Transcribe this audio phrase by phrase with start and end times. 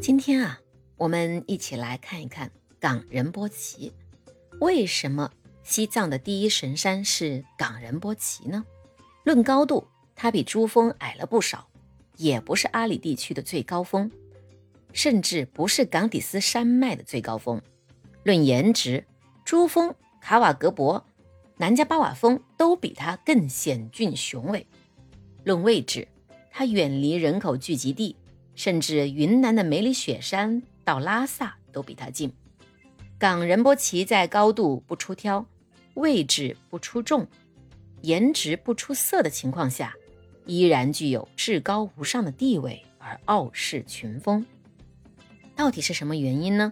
[0.00, 0.58] 今天啊，
[0.96, 3.92] 我们一起来看一看冈仁波齐。
[4.58, 5.30] 为什么
[5.62, 8.64] 西藏的第一神山是冈仁波齐呢？
[9.24, 9.86] 论高度，
[10.16, 11.68] 它比珠峰矮了不少，
[12.16, 14.10] 也不是阿里地区的最高峰，
[14.94, 17.60] 甚至不是冈底斯山脉的最高峰。
[18.22, 19.04] 论颜值，
[19.44, 21.04] 珠峰、卡瓦格博、
[21.58, 24.66] 南迦巴瓦峰都比它更险峻雄伟。
[25.44, 26.08] 论位置，
[26.50, 28.16] 它远离人口聚集地。
[28.62, 32.30] 甚至云南的梅里雪山到拉萨都比它近。
[33.18, 35.46] 冈仁波齐在高度不出挑、
[35.94, 37.26] 位置不出众、
[38.02, 39.94] 颜值不出色的情况下，
[40.44, 44.44] 依然具有至高无上的地位而傲视群峰。
[45.56, 46.70] 到底是什么原因呢？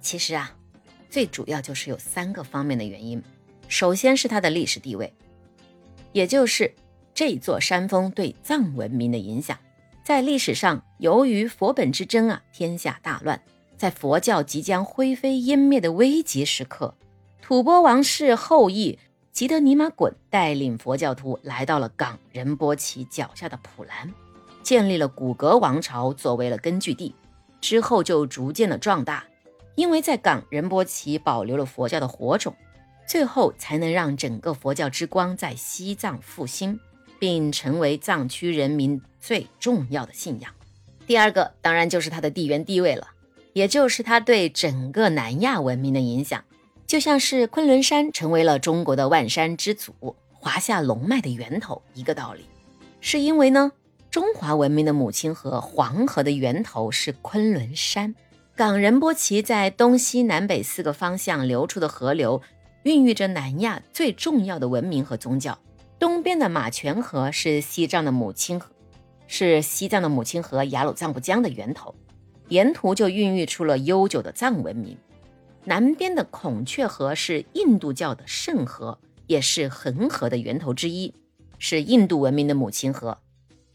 [0.00, 0.56] 其实啊，
[1.08, 3.22] 最主要就是有三个方面的原因。
[3.68, 5.14] 首先是它的历史地位，
[6.10, 6.74] 也就是
[7.14, 9.56] 这座山峰对藏文明的影响。
[10.04, 13.40] 在历史上，由于佛本之争啊，天下大乱。
[13.78, 16.94] 在佛教即将灰飞烟灭的危急时刻，
[17.40, 18.98] 吐蕃王室后裔
[19.32, 24.12] 吉德尼玛衮带领佛教徒来到了冈仁波齐脚下的普兰，
[24.62, 27.14] 建立了古格王朝作为了根据地。
[27.62, 29.24] 之后就逐渐的壮大，
[29.74, 32.54] 因为在冈仁波齐保留了佛教的火种，
[33.08, 36.78] 最后才能让整个佛教之光在西藏复兴。
[37.24, 40.52] 并成为藏区人民最重要的信仰。
[41.06, 43.08] 第二个当然就是它的地缘地位了，
[43.54, 46.44] 也就是它对整个南亚文明的影响，
[46.86, 52.44] 就像是昆仑山成为了中国的万山之祖、华夏龙脉的源头一个道理。
[53.00, 53.72] 是因为呢，
[54.10, 58.14] 中华文明的母亲河黄河的源头是昆仑山，
[58.54, 62.42] 冈仁波齐在东西南北四个方向流出的河流，
[62.82, 65.58] 孕育着南亚最重要的文明和宗教。
[66.04, 68.68] 东边的马泉河是西藏的母亲河，
[69.26, 71.94] 是西藏的母亲河雅鲁藏布江的源头，
[72.50, 74.98] 沿途就孕育出了悠久的藏文明。
[75.64, 81.14] 南边的孔雀河是印度教的圣河，也是恒河的源头之一，
[81.58, 83.16] 是印度文明的母亲河。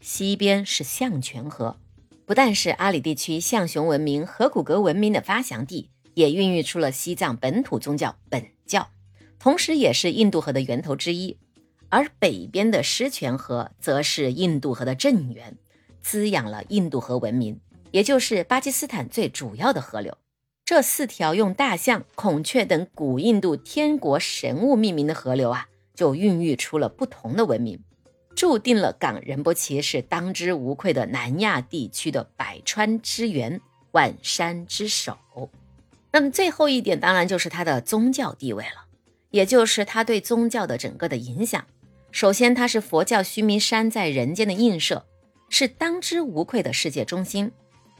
[0.00, 1.78] 西边是象泉河，
[2.26, 8.88] 不但是阿里地区象雄文明、河骨格文明的发祥地，也孕育出了西藏本土宗教本教，
[9.40, 11.36] 同时也是印度河的源头之一。
[11.90, 15.56] 而北边的狮泉河则是印度河的正源，
[16.00, 20.16] 滋养了印度河文明，也就是巴基斯坦最主要的河流。
[20.64, 27.82] 这四条用大象、孔雀等古印度天国神物命名的河流啊，就孕育出了不同的文明，
[28.36, 35.18] 注定了冈仁波齐是当之无愧的南亚地区的百川之源、万山之首。
[36.12, 38.86] 那么最后一点，当然就是它的宗教地位了，
[39.30, 41.66] 也就是它对宗教的整个的影响。
[42.12, 45.06] 首先，它是佛教须弥山在人间的映射，
[45.48, 47.52] 是当之无愧的世界中心。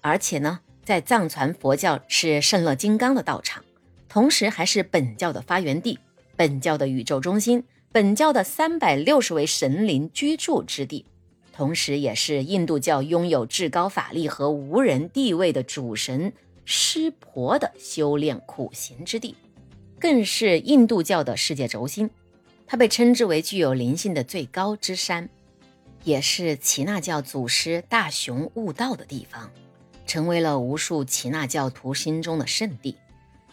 [0.00, 3.64] 而且呢，在藏传佛教是圣乐金刚的道场，
[4.08, 5.98] 同时还是本教的发源地、
[6.36, 11.06] 本教的宇宙中心、本教的三百六十位神灵居住之地，
[11.52, 16.32] 同时也是印度教拥有至高法力和无人地位的主神
[16.64, 19.36] 湿婆的修炼苦行之地，
[20.00, 22.10] 更是印度教的世界轴心。
[22.66, 25.28] 它被称之为具有灵性的最高之山，
[26.04, 29.50] 也是耆那教祖师大雄悟道的地方，
[30.06, 32.96] 成为了无数耆那教徒心中的圣地。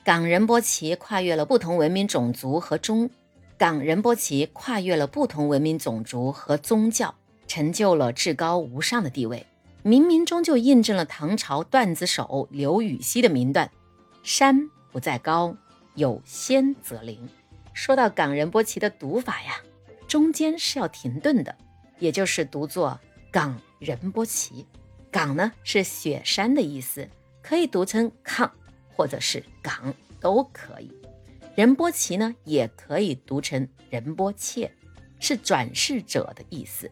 [0.05, 3.09] 冈仁波齐跨越了不同文明种族和宗，
[3.57, 7.13] 冈仁波齐跨越了不同文明种族和宗教，
[7.47, 9.45] 成就了至高无上的地位。
[9.83, 13.69] 冥冥中就印证了唐朝段子手刘禹锡的名段
[14.23, 15.55] ：“山不在高，
[15.95, 17.29] 有仙则灵。”
[17.73, 19.55] 说到冈仁波齐的读法呀，
[20.07, 21.55] 中间是要停顿的，
[21.99, 22.99] 也就是读作
[23.31, 24.65] 冈仁波齐。
[25.11, 27.09] 冈呢是雪山的意思，
[27.41, 28.51] 可以读成抗
[28.95, 30.91] 或者是冈都可以。
[31.55, 34.71] 仁波齐呢也可以读成仁波切，
[35.19, 36.91] 是转世者的意思。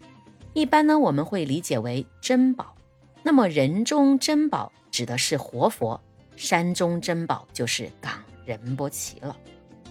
[0.54, 2.76] 一般呢我们会理解为珍宝。
[3.24, 6.02] 那么人中珍宝指的是活佛，
[6.36, 8.12] 山中珍宝就是冈
[8.46, 9.38] 仁波齐了。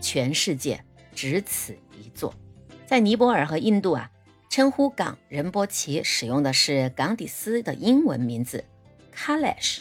[0.01, 0.83] 全世界
[1.15, 2.35] 只此一座，
[2.87, 4.11] 在尼泊尔和印度啊，
[4.49, 8.65] 称呼冈仁波齐使用的是冈底斯的英文名字
[9.15, 9.79] Kalash，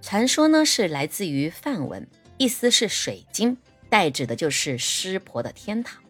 [0.00, 2.06] 传说呢是来自于梵文，
[2.36, 3.56] 意思是水晶，
[3.88, 6.02] 代指的就是湿婆的天堂。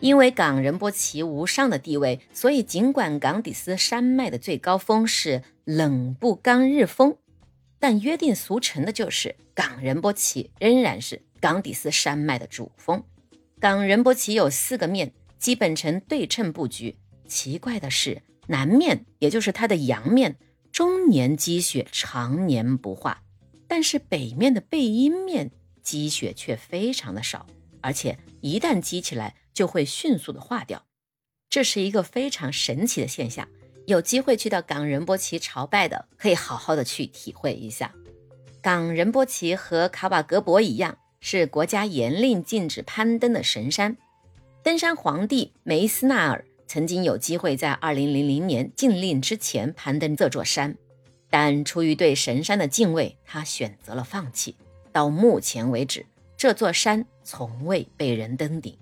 [0.00, 7.16] 因为冈仁波齐无上的地位，所以尽管冈底斯山脉的最高峰是冷不刚日峰，
[7.78, 11.22] 但约定俗成的就是冈仁波齐仍然是。
[11.44, 13.04] 冈底斯山脉的主峰，
[13.60, 16.96] 冈仁波齐有四个面，基本呈对称布局。
[17.28, 20.38] 奇怪的是，南面也就是它的阳面，
[20.72, 23.22] 终年积雪，常年不化，
[23.68, 25.50] 但是北面的背阴面
[25.82, 27.46] 积雪却非常的少，
[27.82, 30.86] 而且一旦积起来就会迅速的化掉。
[31.50, 33.46] 这是一个非常神奇的现象。
[33.86, 37.94] 有机会去到冈仁波齐朝拜的，可以好好的去体会一下。
[38.62, 40.96] 冈仁波齐和卡瓦格博一样，
[41.26, 43.96] 是国家严令禁止攀登的神山。
[44.62, 50.76] 登山皇帝梅斯纳尔曾经有机会在2000年禁令之前攀登这座山，
[51.30, 54.54] 但出于对神山的敬畏，他选择了放弃。
[54.92, 56.04] 到目前为止，
[56.36, 58.76] 这座山从未被人登顶。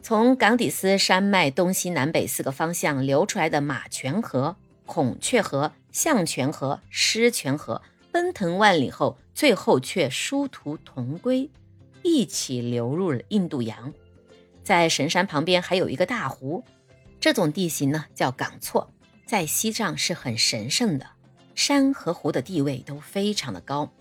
[0.00, 4.54] 从冈底斯山脉东西南北四个方向流出来的马泉河、
[4.84, 7.82] 孔雀河、象泉河、狮泉河
[8.16, 11.50] 奔腾万里后，最后却殊途同归，
[12.02, 13.92] 一起流入了印度洋。
[14.64, 16.64] 在神山旁边还有一个大湖，
[17.20, 18.90] 这种地形呢叫冈错，
[19.26, 21.06] 在西藏是很神圣的。
[21.54, 23.92] 山和湖的地位都非常的高，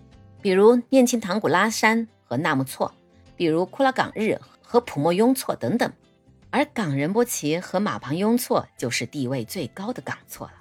[0.42, 2.94] 比如念青唐古拉山和纳木错，
[3.36, 4.40] 比如库拉岗日。
[4.62, 5.92] 和普莫雍措等等，
[6.52, 10.54] 而冈仁波齐和马旁雍措就是地位最高的冈措了。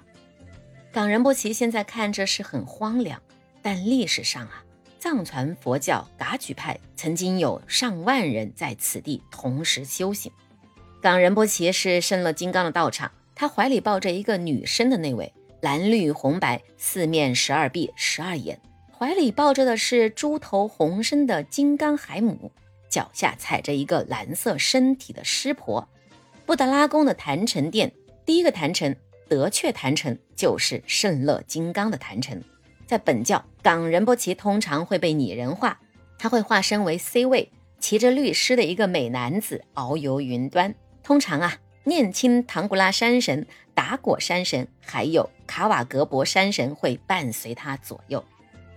[0.91, 3.19] 冈仁波齐现在看着是很荒凉，
[3.65, 4.63] 但历史上啊，
[4.99, 10.31] 藏传佛教噶举派曾经有上万人在此地同时修行。
[11.01, 18.61] 冈仁波齐是生了金刚的道场，他怀里抱着一个女生的那位，蓝绿红白，四面十二臂十二眼，
[18.95, 22.51] 怀里抱着的是猪头红身的金刚海母。
[22.87, 25.89] 脚下踩着一个蓝色身体的湿婆，
[26.45, 27.91] 布达拉宫的坛城殿，
[28.27, 28.95] 第一个坛城
[29.27, 32.39] 德阙坛城就是圣乐金刚的坛城。
[32.85, 35.79] 在本教，冈仁波齐通常会被拟人化，
[36.17, 40.73] 他会化身为 C 位，骑着律师的一个美男子遨游云端。
[41.03, 48.23] 通常啊，念青唐古拉山神、达果山神还有卡瓦格博山神会伴随他左右。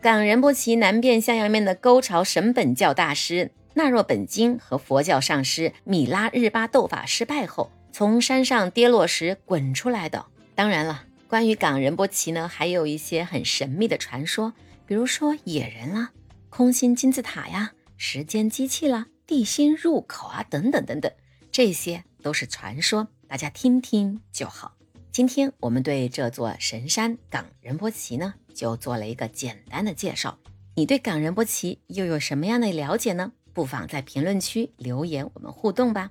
[0.00, 3.50] 冈仁波齐南边向阳面的沟巢神本教大师。
[3.74, 10.26] 纳若本经和佛教上师米拉日巴斗法失败后，从山上跌落时滚出来的。
[10.56, 14.54] 当然了，关于冈仁波齐呢，还有一些很神秘的传说，
[14.86, 16.10] 比如说野人啦、
[16.48, 21.12] 空心金字塔呀、时间机器啦、地心入口啊等等等等，
[21.52, 24.72] 这些都是传说，大家听听就好。
[25.12, 30.38] 今天我们对这座神山冈仁波齐呢，就做了一个简单的介绍。
[30.76, 33.32] 你对冈仁波齐又有什么样的了解呢？
[33.52, 36.10] 不妨在评论区留言，我们互动吧。